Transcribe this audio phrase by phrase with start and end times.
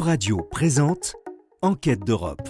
[0.00, 1.14] Euradio présente
[1.60, 2.48] Enquête d'Europe.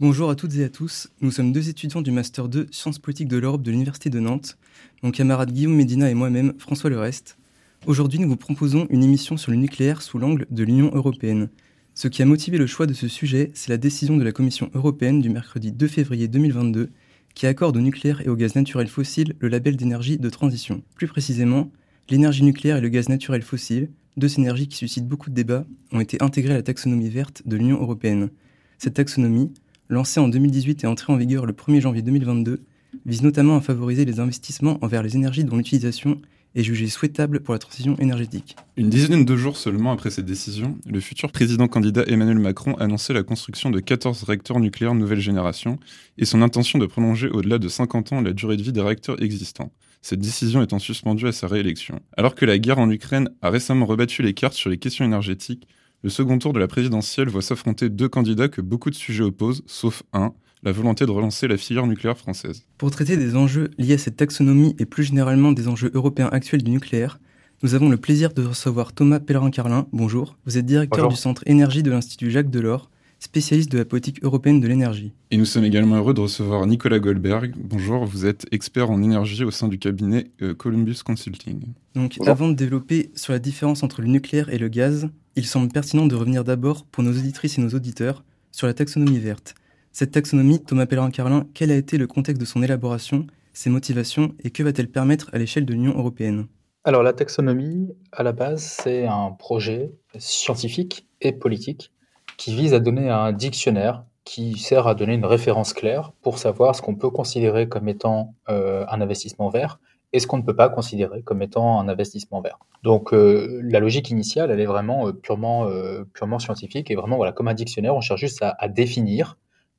[0.00, 3.28] Bonjour à toutes et à tous, nous sommes deux étudiants du Master 2 Sciences politiques
[3.28, 4.56] de l'Europe de l'Université de Nantes,
[5.02, 7.36] mon camarade Guillaume Médina et moi-même, François Lerest.
[7.84, 11.50] Aujourd'hui, nous vous proposons une émission sur le nucléaire sous l'angle de l'Union européenne.
[11.92, 14.70] Ce qui a motivé le choix de ce sujet, c'est la décision de la Commission
[14.72, 16.88] européenne du mercredi 2 février 2022
[17.34, 20.82] qui accorde au nucléaire et au gaz naturel fossile le label d'énergie de transition.
[20.94, 21.70] Plus précisément,
[22.08, 26.00] l'énergie nucléaire et le gaz naturel fossile, deux énergies qui suscitent beaucoup de débats, ont
[26.00, 28.30] été intégrées à la taxonomie verte de l'Union européenne.
[28.78, 29.52] Cette taxonomie,
[29.88, 32.62] lancée en 2018 et entrée en vigueur le 1er janvier 2022,
[33.06, 36.20] vise notamment à favoriser les investissements envers les énergies dont l'utilisation
[36.54, 38.56] est jugée souhaitable pour la transition énergétique.
[38.76, 43.12] Une dizaine de jours seulement après cette décision, le futur président candidat Emmanuel Macron annonçait
[43.12, 45.78] la construction de 14 réacteurs nucléaires nouvelle génération
[46.18, 49.22] et son intention de prolonger au-delà de 50 ans la durée de vie des réacteurs
[49.22, 49.72] existants.
[50.02, 52.00] Cette décision étant suspendue à sa réélection.
[52.16, 55.68] Alors que la guerre en Ukraine a récemment rebattu les cartes sur les questions énergétiques,
[56.02, 59.62] le second tour de la présidentielle voit s'affronter deux candidats que beaucoup de sujets opposent,
[59.66, 62.64] sauf un, la volonté de relancer la filière nucléaire française.
[62.78, 66.62] Pour traiter des enjeux liés à cette taxonomie et plus généralement des enjeux européens actuels
[66.62, 67.18] du nucléaire,
[67.62, 69.86] nous avons le plaisir de recevoir Thomas Pellerin-Carlin.
[69.92, 71.12] Bonjour, vous êtes directeur Bonjour.
[71.12, 75.12] du Centre Énergie de l'Institut Jacques Delors, spécialiste de la politique européenne de l'énergie.
[75.30, 77.54] Et nous sommes également heureux de recevoir Nicolas Goldberg.
[77.58, 81.60] Bonjour, vous êtes expert en énergie au sein du cabinet euh, Columbus Consulting.
[81.94, 82.28] Donc Bonjour.
[82.30, 86.06] avant de développer sur la différence entre le nucléaire et le gaz, il semble pertinent
[86.06, 89.54] de revenir d'abord pour nos auditrices et nos auditeurs sur la taxonomie verte.
[89.92, 94.50] Cette taxonomie, Thomas Pellerin-Carlin, quel a été le contexte de son élaboration, ses motivations et
[94.50, 96.46] que va-t-elle permettre à l'échelle de l'Union européenne?
[96.84, 101.92] Alors la taxonomie, à la base, c'est un projet scientifique et politique
[102.36, 106.76] qui vise à donner un dictionnaire qui sert à donner une référence claire pour savoir
[106.76, 109.80] ce qu'on peut considérer comme étant euh, un investissement vert
[110.12, 112.60] et ce qu'on ne peut pas considérer comme étant un investissement vert.
[112.84, 115.68] Donc euh, la logique initiale, elle est vraiment euh, purement,
[116.14, 119.36] purement scientifique et vraiment voilà, comme un dictionnaire, on cherche juste à définir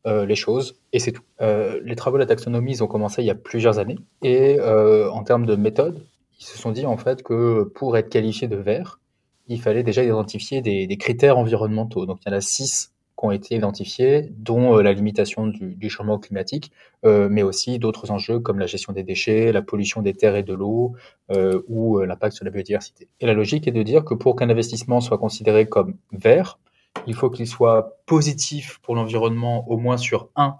[0.07, 1.23] euh, les choses et c'est tout.
[1.41, 4.59] Euh, les travaux de la taxonomie, ils ont commencé il y a plusieurs années et
[4.59, 6.05] euh, en termes de méthode,
[6.39, 8.99] ils se sont dit en fait que pour être qualifié de vert,
[9.47, 12.05] il fallait déjà identifier des, critères environnementaux.
[12.05, 15.75] Donc il y en a six qui ont été identifiés, dont euh, la limitation du,
[15.75, 16.71] du changement climatique,
[17.05, 20.43] euh, mais aussi d'autres enjeux comme la gestion des déchets, la pollution des terres et
[20.43, 20.95] de l'eau,
[21.31, 23.07] euh, ou l'impact sur la biodiversité.
[23.19, 26.57] Et la logique est de dire que pour qu'un investissement soit considéré comme vert,
[27.07, 30.57] il faut qu'il soit positif pour l'environnement au moins sur un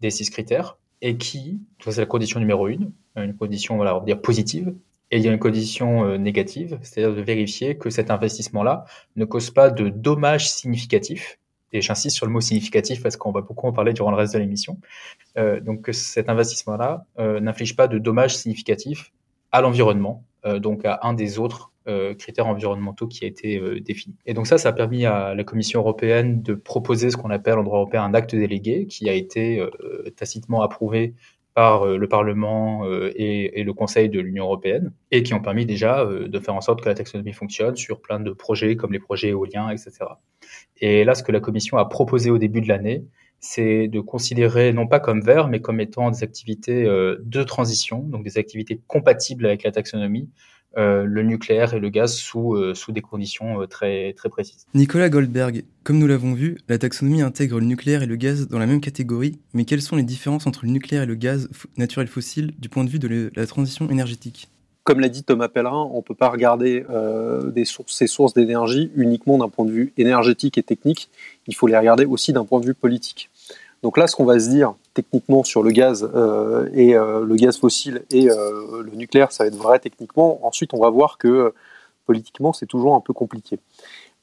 [0.00, 4.00] des six critères, et qui, ça c'est la condition numéro une, une condition on va
[4.00, 4.74] dire positive,
[5.10, 9.26] et il y a une condition euh, négative, c'est-à-dire de vérifier que cet investissement-là ne
[9.26, 11.38] cause pas de dommages significatifs.
[11.74, 14.34] Et j'insiste sur le mot significatif parce qu'on va beaucoup en parler durant le reste
[14.34, 14.78] de l'émission.
[15.36, 19.12] Euh, donc que cet investissement-là euh, n'inflige pas de dommages significatifs
[19.52, 20.24] à l'environnement,
[20.60, 24.16] donc à un des autres euh, critères environnementaux qui a été euh, défini.
[24.26, 27.58] Et donc ça, ça a permis à la Commission européenne de proposer ce qu'on appelle
[27.58, 29.70] en droit européen un acte délégué qui a été euh,
[30.16, 31.14] tacitement approuvé
[31.54, 35.40] par euh, le Parlement euh, et, et le Conseil de l'Union européenne et qui ont
[35.40, 38.76] permis déjà euh, de faire en sorte que la taxonomie fonctionne sur plein de projets
[38.76, 39.92] comme les projets éoliens, etc.
[40.78, 43.04] Et là, ce que la Commission a proposé au début de l'année,
[43.38, 48.22] c'est de considérer non pas comme vert, mais comme étant des activités de transition, donc
[48.22, 50.30] des activités compatibles avec la taxonomie,
[50.76, 54.66] le nucléaire et le gaz sous, euh, sous des conditions euh, très, très précises.
[54.74, 58.58] Nicolas Goldberg, comme nous l'avons vu, la taxonomie intègre le nucléaire et le gaz dans
[58.58, 62.08] la même catégorie, mais quelles sont les différences entre le nucléaire et le gaz naturel
[62.08, 64.48] fossile du point de vue de la transition énergétique?
[64.84, 68.34] Comme l'a dit Thomas Pellerin, on ne peut pas regarder euh, des sources, ces sources
[68.34, 71.08] d'énergie uniquement d'un point de vue énergétique et technique,
[71.46, 73.30] il faut les regarder aussi d'un point de vue politique.
[73.82, 77.34] Donc là, ce qu'on va se dire techniquement sur le gaz euh, et euh, le
[77.34, 80.44] gaz fossile et euh, le nucléaire, ça va être vrai techniquement.
[80.46, 81.52] Ensuite, on va voir que
[82.06, 83.58] politiquement, c'est toujours un peu compliqué.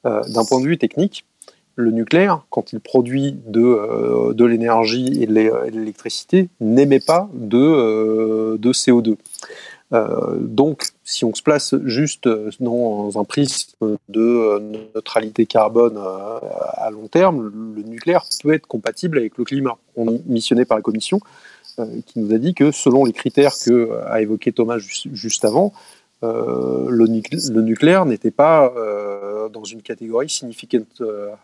[0.04, 1.26] D'un point de vue technique,
[1.76, 5.34] le nucléaire, quand il produit de, l'énergie et de
[5.70, 9.16] l'électricité, n'émet pas de CO2.
[9.92, 14.60] Euh, donc, si on se place juste euh, dans un prisme de euh,
[14.94, 19.76] neutralité carbone à long terme, le nucléaire peut être compatible avec le climat.
[19.96, 21.20] On est missionné par la Commission
[22.04, 25.72] qui nous a dit que selon les critères que a évoqué Thomas juste, avant,
[26.22, 28.70] le, nuclé- le nucléaire n'était pas
[29.50, 30.84] dans une catégorie significant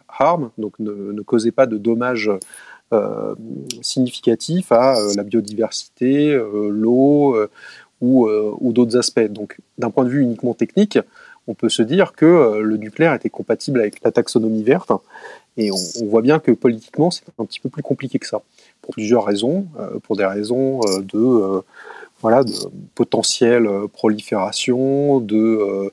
[0.09, 2.31] harm, donc ne, causait pas de dommages
[3.81, 7.49] significatifs à la biodiversité, l'eau
[8.07, 9.29] ou, euh, ou d'autres aspects.
[9.29, 10.99] Donc, d'un point de vue uniquement technique,
[11.49, 14.93] on peut se dire que euh, le nucléaire était compatible avec la taxonomie verte,
[15.57, 18.43] et on, voit bien que politiquement, c'est un petit peu plus compliqué que ça,
[18.83, 21.63] pour plusieurs raisons, euh, pour des raisons de
[22.21, 22.53] voilà, de
[22.95, 25.91] potentielle prolifération, de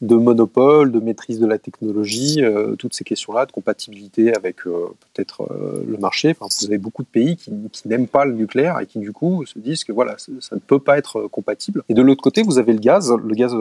[0.00, 4.86] de monopole, de maîtrise de la technologie, euh, toutes ces questions-là, de compatibilité avec euh,
[5.12, 6.30] peut-être euh, le marché.
[6.30, 7.52] Enfin, vous avez beaucoup de pays qui,
[7.84, 10.78] n'aiment pas le nucléaire et qui du coup se disent que voilà, ça, ne peut
[10.78, 11.82] pas être compatible.
[11.90, 13.54] Et de l'autre côté, vous avez le gaz, le gaz,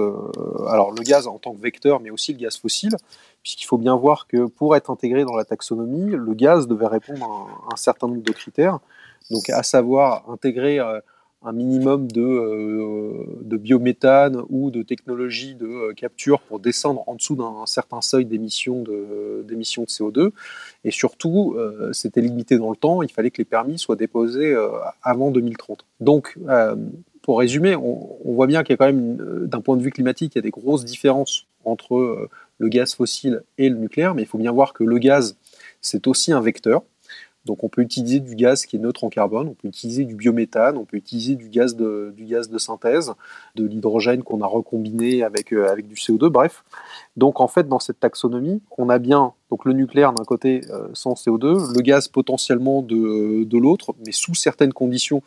[0.67, 2.95] alors le gaz en tant que vecteur, mais aussi le gaz fossile,
[3.41, 7.49] puisqu'il faut bien voir que pour être intégré dans la taxonomie, le gaz devait répondre
[7.69, 8.79] à un, certain nombre de critères.
[9.29, 10.79] Donc, à savoir intégrer
[11.41, 17.15] un minimum de, euh, de, biométhane ou de technologie de euh, capture pour descendre en
[17.15, 20.31] dessous d'un certain seuil d'émission de, de CO2.
[20.83, 24.55] Et surtout, euh, c'était limité dans le temps, il fallait que les permis soient déposés
[25.01, 25.85] avant 2030.
[26.01, 26.37] Donc,
[27.21, 29.91] pour résumer, on, on voit bien qu'il y a quand même, d'un point de vue
[29.91, 34.23] climatique, il y a des grosses différences entre le gaz fossile et le nucléaire, mais
[34.23, 35.37] il faut bien voir que le gaz,
[35.81, 36.83] c'est aussi un vecteur.
[37.49, 40.13] Donc on peut utiliser du gaz qui est neutre en carbone, on peut utiliser du
[40.13, 42.13] biométhane, on peut utiliser du gaz de,
[42.59, 43.13] synthèse,
[43.55, 46.63] de l'hydrogène qu'on a recombiné avec, euh, du CO2, bref.
[47.17, 50.89] Donc en fait dans cette taxonomie, on a bien donc le nucléaire d'un côté euh,
[50.93, 55.23] sans CO2, le gaz potentiellement de, l'autre, mais sous certaines conditions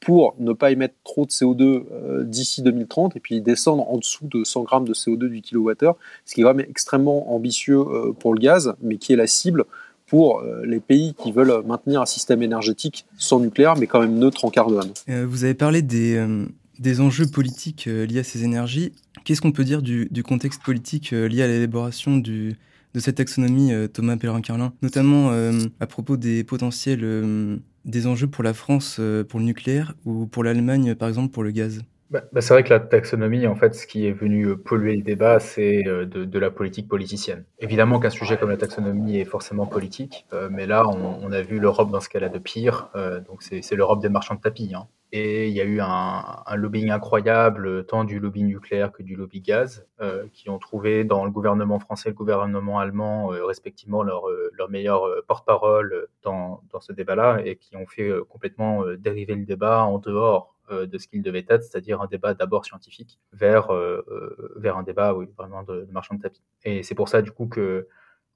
[0.00, 4.26] pour ne pas émettre trop de CO2 euh, d'ici 2030 et puis descendre en dessous
[4.26, 7.84] de 100 grammes de CO2 du kilowattheure, ce qui est quand extrêmement ambitieux
[8.18, 9.66] pour le gaz, mais qui est la cible
[10.06, 14.18] pour euh, les pays qui veulent maintenir un système énergétique sans nucléaire, mais quand même
[14.18, 14.90] neutre en carbone.
[15.08, 16.46] Euh, vous avez parlé des, euh,
[16.78, 18.92] des enjeux politiques liés à ces énergies.
[19.24, 22.54] Qu'est-ce qu'on peut dire du, du contexte politique lié à l'élaboration de
[22.96, 25.32] cette taxonomie, Thomas Pellerin-Carlin, notamment
[25.80, 30.94] à propos des potentiels des enjeux pour la France pour le nucléaire ou pour l'Allemagne,
[30.94, 31.82] par exemple, pour le gaz?
[32.10, 34.94] Bah, bah, c'est vrai que la taxonomie, en fait, ce qui est venu euh, polluer
[34.94, 37.44] le débat, c'est euh, de, la politique politicienne.
[37.58, 41.58] Évidemment qu'un sujet comme la taxonomie est forcément politique, euh, mais là, on, a vu
[41.58, 42.90] l'Europe dans ce qu'elle a de pire.
[43.26, 44.72] donc, c'est l'Europe des marchands de tapis.
[44.74, 44.86] Hein.
[45.12, 49.40] Et il y a eu un, lobbying incroyable, tant du lobby nucléaire que du lobby
[49.40, 49.86] gaz,
[50.32, 55.02] qui ont trouvé dans le gouvernement français et le gouvernement allemand, respectivement, leur, leur meilleur
[55.26, 60.55] porte-parole dans, ce débat-là, et qui ont fait complètement dériver le débat en dehors euh,
[60.70, 64.82] de ce qu'il devait être, c'est-à-dire un débat d'abord scientifique vers, euh, euh, vers un
[64.82, 66.42] débat oui, vraiment de, marchand de tapis.
[66.64, 67.88] Et c'est pour ça du coup que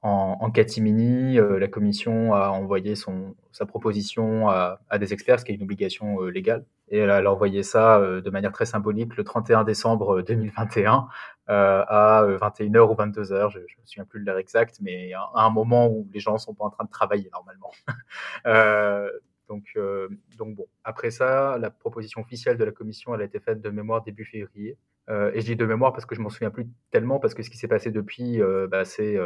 [0.02, 5.44] en, en catimini, la commission a envoyé son, sa proposition à, à, des experts, ce
[5.44, 6.64] qui est une obligation légale.
[6.88, 11.06] Et elle a, envoyé ça de manière très symbolique le 31 décembre 2021
[11.48, 15.50] à 21h ou 22h, je ne me souviens plus de l'heure exacte, mais à, un
[15.50, 17.70] moment où les gens sont pas en train de travailler normalement.
[19.50, 20.08] Donc, euh,
[20.38, 23.68] donc bon, après ça, la proposition officielle de la commission, elle a été faite de
[23.68, 24.78] mémoire début février.
[25.08, 27.42] Euh, et je dis de mémoire parce que je m'en souviens plus tellement, parce que
[27.42, 29.18] ce qui s'est passé depuis, euh, bah, c'est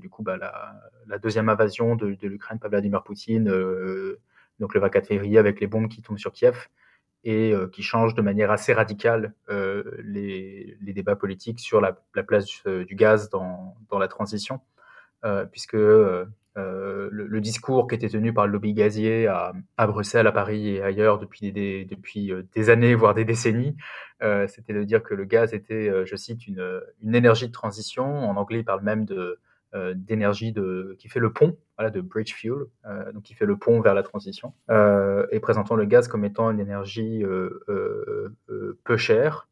[0.00, 3.44] du coup bah, la, deuxième invasion de, l'Ukraine par Vladimir Poutine,
[4.58, 6.66] donc le 24 février, avec les bombes qui tombent sur Kiev
[7.22, 12.96] et qui changent de manière assez radicale les, débats politiques sur la, la place du
[12.96, 14.60] gaz dans, dans la transition,
[15.52, 15.76] puisque
[16.58, 20.82] euh, le, discours qui était tenu par le lobby gazier à, Bruxelles, à Paris et
[20.82, 21.86] ailleurs depuis des,
[22.28, 23.76] euh, années, voire des décennies,
[24.22, 26.82] euh, c'était de dire que le gaz était, je cite, une,
[27.14, 28.04] énergie de transition.
[28.28, 29.06] En anglais, il parle même
[29.94, 30.52] d'énergie
[30.98, 32.64] qui fait le pont, de bridge fuel,
[33.14, 34.52] donc qui fait le pont vers la transition,
[35.30, 37.22] et présentant le gaz comme étant une énergie
[38.84, 39.48] peu chère,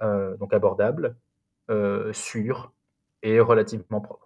[0.00, 1.16] donc abordable,
[2.12, 2.72] sûre
[3.22, 4.25] et relativement propre.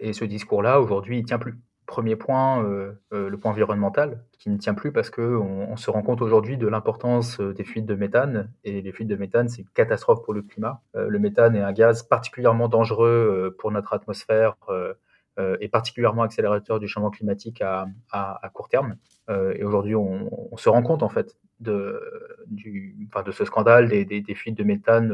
[0.00, 1.54] Et ce discours-là, aujourd'hui, il tient plus.
[1.86, 5.90] Premier point, euh, euh, le point environnemental, qui ne tient plus parce qu'on on se
[5.90, 8.52] rend compte aujourd'hui de l'importance euh, des fuites de méthane.
[8.64, 10.82] Et les fuites de méthane, c'est une catastrophe pour le climat.
[10.94, 14.56] le méthane est un gaz particulièrement dangereux pour notre atmosphère
[15.60, 18.96] et particulièrement accélérateur du changement climatique à, court terme.
[19.28, 22.00] et aujourd'hui, on, se rend compte en fait de,
[23.32, 25.08] ce scandale des, fuites de méthane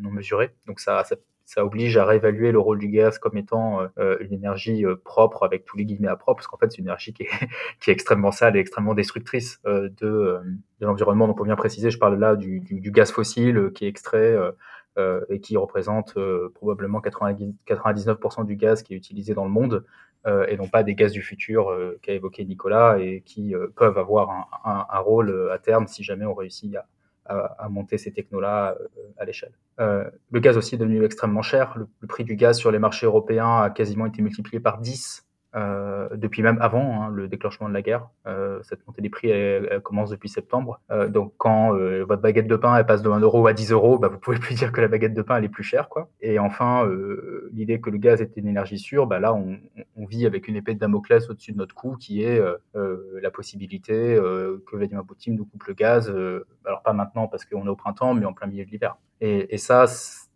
[0.00, 0.52] non mesurées.
[0.66, 1.04] Donc ça
[1.46, 5.44] ça oblige à réévaluer le rôle du gaz comme étant euh, une énergie euh, propre
[5.44, 7.28] avec tous les guillemets à propre, parce qu'en fait c'est une énergie qui est,
[7.80, 10.40] qui est extrêmement sale et extrêmement destructrice euh, de,
[10.80, 11.28] de l'environnement.
[11.28, 14.36] Donc pour bien préciser, je parle là du, du, du gaz fossile qui est extrait
[15.28, 16.16] et qui représente
[16.54, 19.84] probablement 90, 99% du gaz qui est utilisé dans le monde.
[20.48, 24.46] et non pas des gaz du futur qu'a évoqué Nicolas et qui peuvent avoir un,
[24.64, 26.86] un, un, rôle à terme si jamais on réussit à,
[27.28, 28.86] à, monter ces technos-là euh,
[29.18, 29.52] à l'échelle.
[29.80, 31.74] Euh, le gaz aussi est devenu extrêmement cher.
[31.76, 35.25] Le, le, prix du gaz sur les marchés européens a quasiment été multiplié par 10
[35.56, 38.08] euh, depuis même avant hein, le déclenchement de la guerre.
[38.26, 40.80] Euh, cette montée des prix elle, commence depuis septembre.
[40.90, 41.72] Euh, donc quand
[42.06, 44.54] votre baguette de pain passe de 1 euro à 10 euros, bah, vous pouvez plus
[44.54, 45.88] dire que la baguette de pain elle est plus chère.
[45.88, 46.10] Quoi.
[46.20, 46.88] Et enfin,
[47.52, 49.58] l'idée que le gaz est une énergie sûre, bah, là on,
[50.06, 52.40] vit avec une épée de Damoclès au-dessus de notre cou qui est
[52.74, 56.14] la possibilité que Vladimir Poutine nous coupe le gaz
[56.66, 58.96] alors pas maintenant parce qu'on est au printemps, mais en plein milieu de l'hiver.
[59.20, 59.86] Et, ça,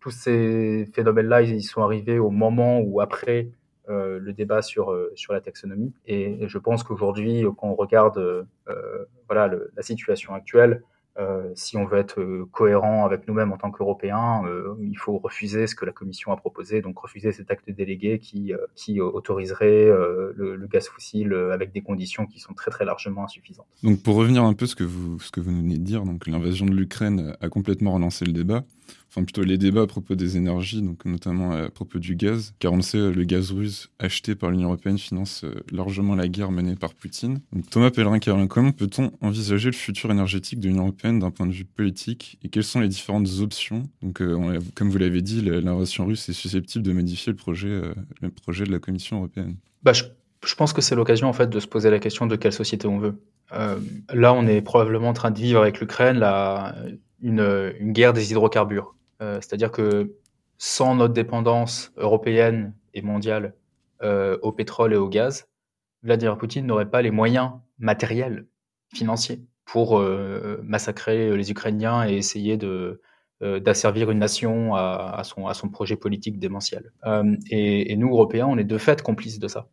[0.00, 3.50] tous ces phénomènes-là, ils sont arrivés au moment ou après
[3.90, 5.92] le débat sur, euh, sur la taxonomie.
[6.06, 10.82] Et, je pense qu'aujourd'hui, quand on regarde euh, voilà, la situation actuelle,
[11.18, 15.18] euh, si on veut être euh, cohérent avec nous-mêmes en tant qu'Européens, euh, il faut
[15.18, 19.86] refuser ce que la Commission a proposé, donc refuser cet acte délégué qui, qui autoriserait
[19.86, 23.66] le, gaz fossile avec des conditions qui sont très très largement insuffisantes.
[23.82, 26.66] Donc pour revenir un peu ce que vous ce que vous venez de dire, l'invasion
[26.66, 28.62] de l'Ukraine a complètement relancé le débat
[29.10, 32.72] enfin plutôt les débats à propos des énergies, donc notamment à propos du gaz, car
[32.72, 36.52] on le sait, le gaz russe acheté par l'Union européenne finance euh, largement la guerre
[36.52, 37.40] menée par Poutine.
[37.52, 41.52] Donc Thomas Pellerin-Carin, comment peut-on envisager le futur énergétique de l'Union européenne d'un point de
[41.52, 43.82] vue politique et quelles sont les différentes options?
[44.02, 47.94] Donc euh, comme vous l'avez dit, l'invasion russe est susceptible de modifier le projet, euh,
[48.20, 49.56] le projet de la Commission européenne.
[49.82, 52.52] Bah, je, pense que c'est l'occasion en fait de se poser la question de quelle
[52.52, 53.14] société on veut.
[54.12, 56.18] là, on est probablement en train de vivre avec l'Ukraine
[57.22, 58.94] une, une, guerre des hydrocarbures.
[59.22, 60.16] Euh, c'est-à-dire que
[60.58, 63.54] sans notre dépendance européenne et mondiale
[64.02, 65.48] euh, au pétrole et au gaz,
[66.02, 68.46] Vladimir Poutine n'aurait pas les moyens matériels,
[68.94, 73.00] financiers, pour euh, massacrer les Ukrainiens et essayer de,
[73.40, 76.92] d'asservir une nation à, son, à son projet politique démentiel.
[77.50, 79.68] et, et, nous, Européens, on est de fait complices de ça.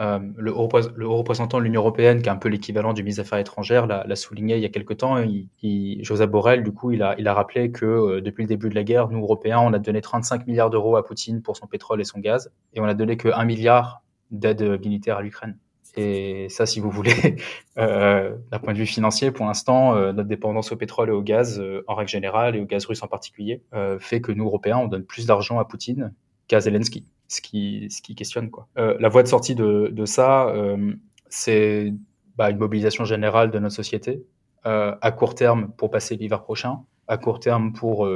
[0.00, 0.68] Euh, le, haut,
[1.16, 4.16] représentant de l'Union européenne, qui est un peu l'équivalent du ministre des Affaires étrangères, l'a
[4.16, 5.18] souligné il y a quelque temps.
[5.18, 8.82] Il, Joseph Borrell, du coup, il a, rappelé que euh, depuis le début de la
[8.82, 12.04] guerre, nous, Européens, on a donné 35 milliards d'euros à Poutine pour son pétrole et
[12.04, 15.58] son gaz, et on a donné que 1 milliard d'aide militaire à l'Ukraine.
[15.96, 17.36] Et ça, si vous voulez,
[17.78, 21.62] euh, d'un point de vue financier, pour l'instant, notre dépendance au pétrole et au gaz,
[21.88, 23.62] en règle générale, et au gaz russe en particulier,
[23.98, 26.14] fait que nous, Européens, on donne plus d'argent à Poutine
[26.48, 28.50] qu'à Zelensky ce qui, ce qui questionne.
[28.50, 28.66] Quoi.
[28.76, 30.92] Euh, la voie de sortie de, de ça, euh,
[31.28, 31.94] c'est
[32.36, 34.24] bah, une mobilisation générale de notre société,
[34.66, 38.08] euh, à court terme pour passer l'hiver prochain, à court terme pour,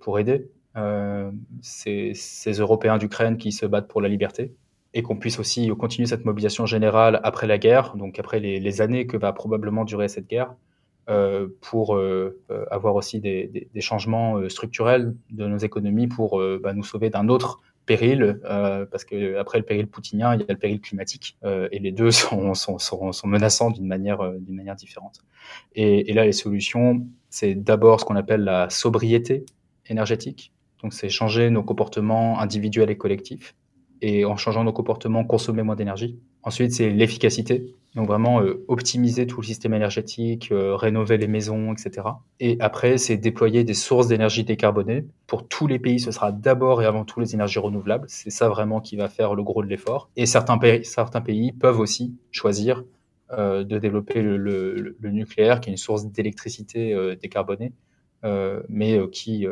[0.00, 0.50] pour aider
[1.62, 2.12] ces,
[2.58, 4.54] Européens d'Ukraine qui se battent pour la liberté,
[4.94, 9.06] et qu'on puisse aussi continuer cette mobilisation générale après la guerre, donc après les, années
[9.06, 10.54] que va probablement durer cette guerre,
[11.62, 11.98] pour
[12.70, 17.28] avoir aussi des, des, des, changements structurels de nos économies pour bah, nous sauver d'un
[17.28, 21.38] autre péril, euh, parce que après le péril poutinien, il y a le péril climatique,
[21.44, 25.20] euh, et les deux sont, sont, sont, menaçants d'une manière, euh, d'une manière différente.
[25.74, 29.46] Et, et, là, les solutions, c'est d'abord ce qu'on appelle la sobriété
[29.86, 30.52] énergétique.
[30.82, 33.54] Donc, c'est changer nos comportements individuels et collectifs,
[34.02, 36.18] et en changeant nos comportements, consommer moins d'énergie.
[36.46, 37.74] Ensuite, c'est l'efficacité.
[37.96, 42.06] Donc vraiment euh, optimiser tout le système énergétique, euh, rénover les maisons, etc.
[42.38, 45.06] Et après, c'est déployer des sources d'énergie décarbonées.
[45.26, 48.06] Pour tous les pays, ce sera d'abord et avant tout les énergies renouvelables.
[48.08, 50.08] C'est ça vraiment qui va faire le gros de l'effort.
[50.14, 52.84] Et certains pays, certains pays peuvent aussi choisir
[53.32, 57.72] euh, de développer le, nucléaire, qui est une source d'électricité décarbonée,
[58.68, 59.46] mais qui,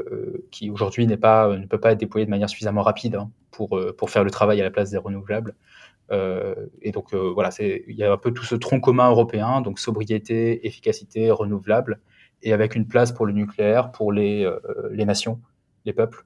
[0.52, 3.80] qui aujourd'hui n'est pas, ne peut pas être déployé de manière suffisamment rapide hein, pour,
[3.96, 5.54] pour faire le travail à la place des renouvelables.
[6.12, 9.60] Euh, et donc euh, voilà, il y a un peu tout ce tronc commun européen,
[9.60, 12.00] donc sobriété, efficacité, renouvelable,
[12.42, 15.40] et avec une place pour le nucléaire, pour les, euh, nations,
[15.84, 16.24] les peuples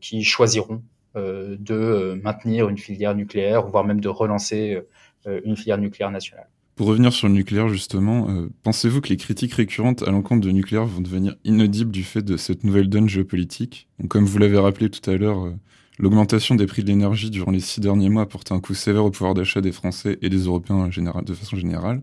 [0.00, 0.82] qui choisiront
[1.14, 4.80] de maintenir une filière nucléaire, voire même de relancer
[5.26, 6.48] une filière nucléaire nationale.
[6.76, 8.28] Pour revenir sur le nucléaire, justement,
[8.62, 12.36] pensez-vous que les critiques récurrentes à l'encontre du nucléaire vont devenir inaudibles du fait de
[12.36, 13.88] cette nouvelle donne géopolitique?
[14.08, 15.52] Comme vous l'avez rappelé tout à l'heure,
[15.98, 19.04] L'augmentation des prix de l'énergie durant les six derniers mois a porté un coup sévère
[19.04, 22.02] au pouvoir d'achat des Français et des Européens de façon générale.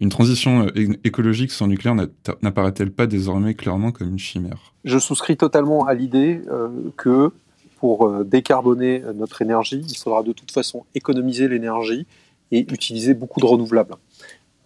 [0.00, 1.94] Une transition euh, écologique sans nucléaire
[2.42, 4.72] n'apparaît-elle pas désormais clairement comme une chimère?
[4.84, 7.30] Je souscris totalement à l'idée euh, que
[7.78, 12.06] pour euh, décarboner notre énergie, il faudra de toute façon économiser l'énergie
[12.52, 13.96] et utiliser beaucoup de renouvelables.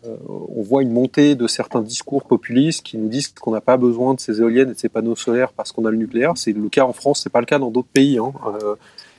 [0.06, 3.76] Euh, on voit une montée de certains discours populistes qui nous disent qu'on n'a pas
[3.76, 6.32] besoin de ces éoliennes et de ces panneaux solaires parce qu'on a le nucléaire.
[6.36, 8.76] C'est le cas en France, c'est pas le cas dans d'autres pays hein, euh,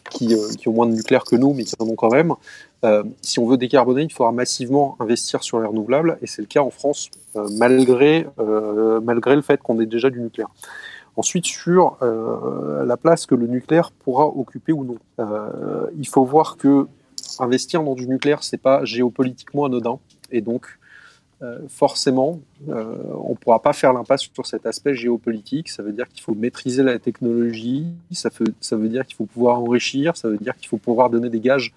[0.10, 2.34] qui, euh, qui, ont moins de nucléaire que nous, mais qui en ont quand même.
[3.22, 6.62] Si on veut décarboner, il faudra massivement investir sur les renouvelables, et c'est le cas
[6.62, 8.26] en France, malgré,
[9.04, 10.50] malgré le fait qu'on ait déjà du nucléaire.
[11.16, 14.98] Ensuite, sur la place que le nucléaire pourra occuper ou non,
[15.96, 16.88] il faut voir que
[17.38, 20.00] investir dans du nucléaire, c'est pas géopolitiquement anodin.
[20.32, 20.78] Et donc,
[21.44, 25.70] euh, forcément, euh, on ne pourra pas faire l'impasse sur cet aspect géopolitique.
[25.70, 28.30] Ça veut dire qu'il faut maîtriser la technologie, ça,
[28.76, 31.74] veut dire qu'il faut pouvoir enrichir, ça veut dire qu'il faut pouvoir donner des gages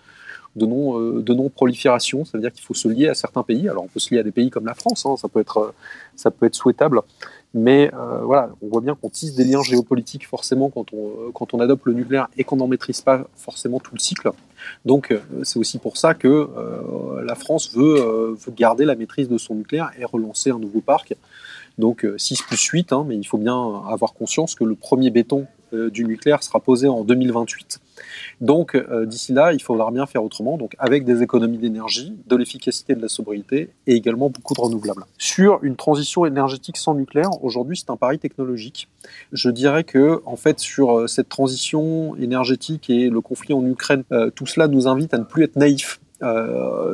[0.55, 2.27] de non, euh, de non prolifération.
[2.27, 3.67] Ça veut dire qu'il faut se lier à certains pays.
[3.67, 5.73] Alors on peut se lier à des pays comme la France, hein, ça peut être
[6.15, 7.01] ça peut être souhaitable.
[7.55, 11.55] Mais euh, voilà, on voit bien qu'on tisse des liens géopolitiques forcément quand on, quand
[11.55, 14.29] on adopte le nucléaire et qu'on n'en maîtrise pas forcément tout le cycle.
[14.85, 19.29] Donc euh, c'est aussi pour ça que euh, la France veut, veut garder la maîtrise
[19.29, 21.15] de son nucléaire et relancer un nouveau parc
[21.79, 25.47] Donc 6 plus 8, hein, mais il faut bien avoir conscience que le premier béton
[25.93, 27.81] du nucléaire sera posé en 2028.
[28.41, 32.37] Donc euh, d'ici là, il faudra bien faire autrement, donc avec des économies d'énergie, de
[32.37, 35.05] l'efficacité de la sobriété et également beaucoup de renouvelables.
[35.19, 38.89] Sur une transition énergétique sans nucléaire, aujourd'hui c'est un pari technologique.
[39.33, 44.05] Je dirais que en fait sur euh, cette transition énergétique et le conflit en Ukraine,
[44.13, 46.01] euh, tout cela nous invite à ne plus être naïfs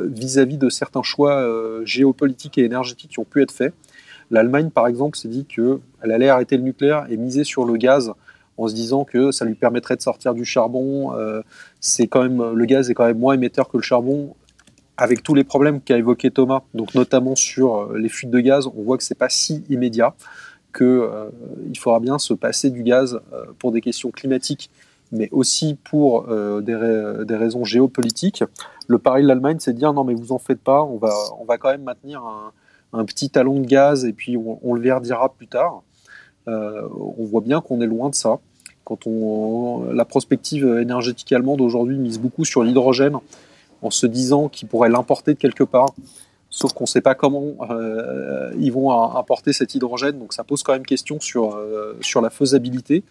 [0.07, 1.47] vis-à-vis de certains choix
[1.85, 3.73] géopolitiques et énergétiques qui ont pu être faits.
[4.29, 8.11] L'Allemagne, par exemple, s'est dit qu'elle allait arrêter le nucléaire et miser sur le gaz
[8.57, 11.15] en se disant que ça lui permettrait de sortir du charbon.
[11.15, 11.41] Euh,
[11.79, 14.35] c'est quand même le gaz est quand même moins émetteur que le charbon.
[14.97, 18.67] Avec tous les problèmes qu'a évoqué Thomas, donc notamment sur euh, les fuites de gaz,
[18.67, 20.13] on voit que c'est pas si immédiat
[20.73, 21.29] que euh,
[21.69, 23.19] il faudra bien se passer du gaz
[23.59, 24.69] pour des questions climatiques,
[25.11, 26.27] mais aussi pour
[26.61, 28.43] des, des, raisons géopolitiques.
[28.87, 31.13] Le pari de l'Allemagne, c'est de dire non mais vous en faites pas, on va
[31.39, 32.53] on va quand même maintenir un,
[32.93, 35.81] un petit talon de gaz et puis on le verdira plus tard.
[36.47, 38.39] On voit bien qu'on est loin de ça.
[38.83, 43.17] Quand on, la prospective énergétique allemande aujourd'hui mise beaucoup sur l'hydrogène
[43.81, 45.89] en se disant qu'ils pourraient l'importer de quelque part.
[46.49, 50.63] Sauf qu'on ne sait pas comment euh, ils vont importer cet hydrogène, donc ça pose
[50.63, 53.03] quand même question sur, euh, sur la faisabilité.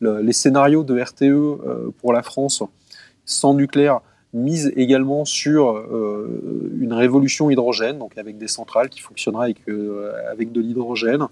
[0.00, 2.62] les scénarios de RTE euh, pour la France
[3.26, 4.00] sans nucléaire
[4.32, 5.82] misent également sur
[6.80, 9.62] une révolution hydrogène, donc avec des centrales qui fonctionneraient avec,
[10.30, 11.26] avec de l'hydrogène, euh,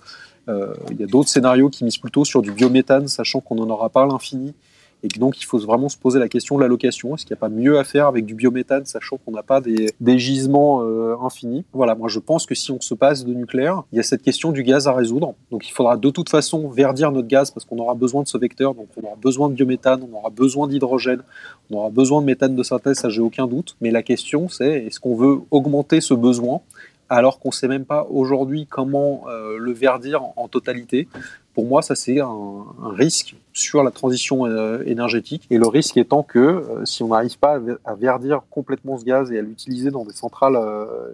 [0.49, 3.89] il y a d'autres scénarios qui misent plutôt sur du biométhane, sachant qu'on n'en aura
[3.89, 4.55] pas l'infini.
[5.03, 7.15] Et donc, il faut vraiment se poser la question de l'allocation.
[7.15, 9.61] Est-ce qu'il n'y a pas mieux à faire avec du biométhane, sachant qu'on n'a pas
[9.61, 11.65] des, gisements euh, infinis?
[11.73, 14.23] Voilà, moi je pense que si on se passe de nucléaire, il y a cette
[14.23, 15.35] question du gaz à résoudre.
[15.51, 18.39] Donc, il faudra de toute façon verdir notre gaz parce qu'on aura besoin de ce
[18.39, 18.75] vecteur.
[18.75, 21.23] Donc, on aura besoin de biométhane, on aura besoin d'hydrogène,
[21.71, 23.77] on aura besoin de méthane de synthèse, ça j'ai aucun doute.
[23.81, 26.63] Mais la question, c'est est-ce qu'on veut augmenter ce besoin?
[27.09, 31.09] Alors qu'on ne sait même pas aujourd'hui comment euh, le verdir en, totalité.
[31.55, 35.47] Pour moi, ça c'est un, risque sur la transition euh, énergétique.
[35.51, 39.33] Et le risque étant que euh, si on n'arrive pas à, verdir complètement ce gaz
[39.33, 40.59] et à l'utiliser dans des centrales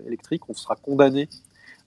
[0.07, 1.29] électriques, on sera condamné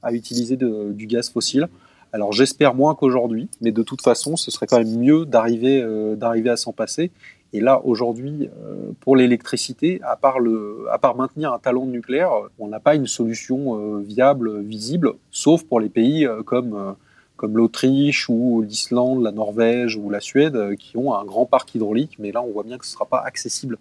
[0.03, 1.67] à utiliser du gaz fossile.
[2.13, 5.83] Alors j'espère moins qu'aujourd'hui, mais de toute façon, ce serait quand même mieux d'arriver
[6.15, 7.11] d'arriver à s'en passer.
[7.55, 12.81] Et là, aujourd'hui, euh, pour l'électricité, à, part maintenir un talon de nucléaire, on n'a
[12.81, 16.97] pas une solution euh, viable, visible, sauf pour les pays euh, comme,
[17.41, 22.17] l'Autriche ou l'Islande, la Norvège ou la Suède, qui ont un grand parc hydraulique.
[22.19, 23.77] Mais là, on voit bien que ce ne sera pas accessible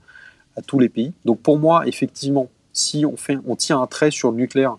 [0.57, 1.13] à tous les pays.
[1.25, 4.77] Donc pour moi, effectivement, si on tient un trait sur le nucléaire,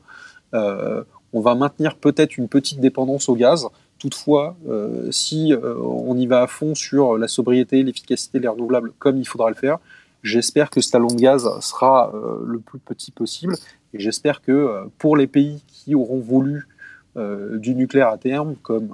[0.54, 3.68] on va maintenir peut-être une petite dépendance au gaz,
[4.00, 8.92] Toutefois, euh, si euh, on y va à fond sur la sobriété, l'efficacité, les renouvelables,
[9.00, 9.78] comme il faudra le faire,
[10.22, 13.56] j'espère que ce talon de gaz sera euh, le plus petit possible.
[13.94, 16.68] Et j'espère que pour les pays qui auront voulu
[17.16, 18.90] du nucléaire à terme, comme,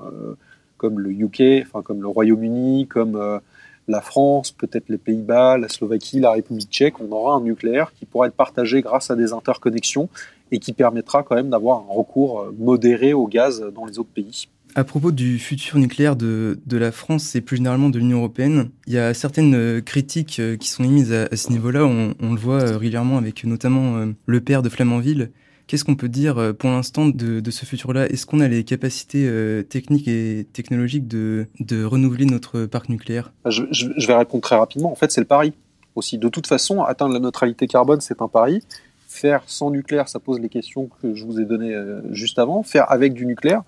[0.77, 3.41] comme le UK, comme le Royaume-Uni, comme
[3.87, 8.05] la France, peut-être les Pays-Bas, la Slovaquie, la République tchèque, on aura un nucléaire qui
[8.05, 10.07] pourra être partagé grâce à des interconnexions
[10.51, 14.47] et qui permettra quand même d'avoir un recours modéré au gaz dans les autres pays.
[14.75, 18.93] À propos du futur nucléaire de, la France et plus généralement de l'Union européenne, il
[18.93, 21.86] y a certaines euh, critiques euh, qui sont émises à, ce niveau-là.
[21.86, 25.31] On, le voit euh, régulièrement avec notamment le père de Flamanville.
[25.67, 28.07] Qu'est-ce qu'on peut dire pour l'instant de, de, ce futur-là?
[28.07, 29.29] Est-ce qu'on a les capacités
[29.69, 33.31] techniques et technologiques de, de, renouveler notre parc nucléaire?
[33.45, 34.91] Je, je, vais répondre très rapidement.
[34.91, 35.53] En fait, c'est le pari
[35.95, 36.17] aussi.
[36.17, 38.63] De toute façon, atteindre la neutralité carbone, c'est un pari.
[39.07, 41.75] Faire sans nucléaire, ça pose les questions que je vous ai données
[42.10, 42.63] juste avant.
[42.63, 43.63] Faire avec du nucléaire,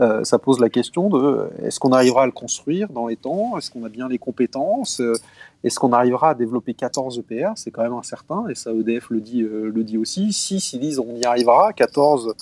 [0.00, 3.56] euh, ça pose la question de est-ce qu'on arrivera à le construire dans les temps?
[3.56, 5.00] Est-ce qu'on a bien les compétences?
[5.00, 5.14] Euh,
[5.62, 9.20] Est-ce qu'on arrivera à développer 14 EPR C'est quand même incertain, et ça EDF le
[9.20, 10.32] dit, euh, le dit aussi.
[10.32, 12.34] Si on y arrivera, 14,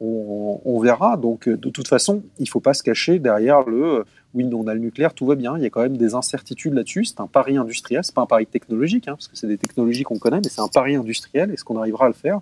[0.00, 1.18] on, verra.
[1.18, 4.74] Donc de toute façon, il ne faut pas se cacher derrière le oui, on a
[4.74, 5.58] le nucléaire, tout va bien.
[5.58, 7.04] Il y a quand même des incertitudes là-dessus.
[7.04, 10.04] C'est un pari industriel, c'est pas un pari technologique, hein, parce que c'est des technologies
[10.04, 11.50] qu'on connaît, mais c'est un pari industriel.
[11.50, 12.38] Est-ce qu'on arrivera à le faire?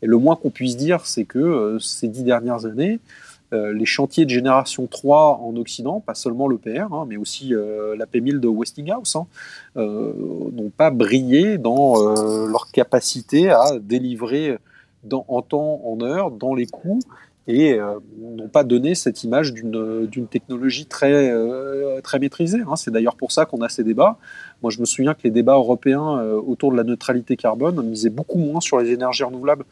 [0.00, 3.00] Et le moins qu'on puisse dire, c'est que ces dix dernières années,
[3.52, 7.94] euh, les chantiers de génération 3 en Occident, pas seulement l'EPR, hein, mais aussi euh,
[7.96, 9.26] la P1000 de Westinghouse, hein,
[9.76, 10.12] euh,
[10.52, 11.94] n'ont pas brillé dans
[12.46, 14.58] leur capacité à délivrer
[15.12, 16.98] en temps, en heure, dans les coûts,
[17.46, 17.78] et
[18.18, 21.32] n'ont pas donné cette image d'une technologie très,
[22.02, 22.62] très maîtrisée.
[22.66, 22.74] Hein.
[22.74, 24.18] C'est d'ailleurs pour ça qu'on a ces débats.
[24.62, 28.38] Moi, je me souviens que les débats européens autour de la neutralité carbone misaient beaucoup
[28.38, 29.64] moins sur les énergies renouvelables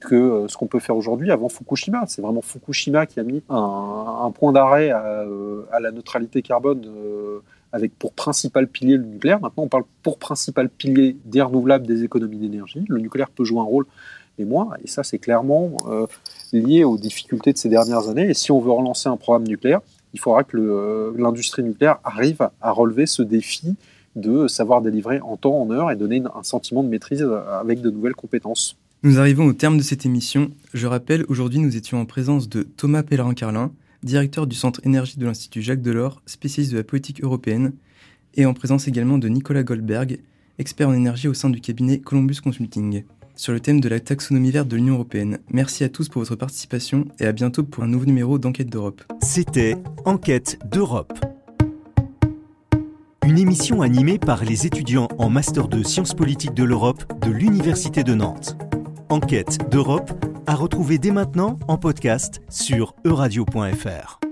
[0.00, 2.04] que euh, ce qu'on peut faire aujourd'hui avant Fukushima.
[2.06, 7.40] C'est vraiment Fukushima qui a mis un, point d'arrêt à, euh, la neutralité carbone euh,
[7.72, 9.40] avec pour principal pilier le nucléaire.
[9.40, 12.84] Maintenant, on parle pour principal pilier des renouvelables, des économies d'énergie.
[12.88, 13.86] Le nucléaire peut jouer un rôle,
[14.38, 14.70] mais moins.
[14.84, 15.76] Et ça, c'est clairement
[16.52, 18.28] lié aux difficultés de ces dernières années.
[18.28, 19.80] Et si on veut relancer un programme nucléaire,
[20.12, 23.74] il faudra que l'industrie nucléaire arrive à relever ce défi
[24.16, 27.26] de savoir délivrer en temps, en heure et donner un sentiment de maîtrise
[27.58, 28.76] avec de nouvelles compétences.
[29.04, 30.52] Nous arrivons au terme de cette émission.
[30.74, 33.72] Je rappelle, aujourd'hui, nous étions en présence de Thomas Pellerin-Carlin,
[34.04, 37.72] directeur du Centre Énergie de l'Institut Jacques Delors, spécialiste de la politique européenne,
[38.36, 40.20] et en présence également de Nicolas Goldberg,
[40.60, 43.02] expert en énergie au sein du cabinet Columbus Consulting,
[43.34, 45.40] sur le thème de la taxonomie verte de l'Union européenne.
[45.50, 49.02] Merci à tous pour votre participation et à bientôt pour un nouveau numéro d'Enquête d'Europe.
[49.20, 51.18] C'était Enquête d'Europe.
[53.26, 58.04] Une émission animée par les étudiants en Master de Sciences politiques de l'Europe de l'Université
[58.04, 58.56] de Nantes.
[59.12, 60.10] Enquête d'Europe
[60.46, 64.31] à retrouver dès maintenant en podcast sur euradio.fr.